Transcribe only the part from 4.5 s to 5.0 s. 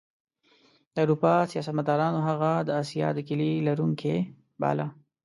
باله.